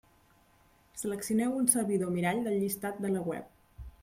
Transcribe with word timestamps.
Seleccioneu 1.01 1.53
un 1.59 1.69
servidor 1.75 2.11
mirall 2.17 2.43
del 2.49 2.59
llistat 2.65 3.01
de 3.05 3.15
la 3.17 3.25
web. 3.31 3.55